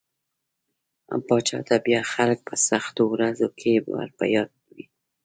[1.27, 4.83] پاچا ته بيا خلک په سختو ورځو کې ور په ياد وي.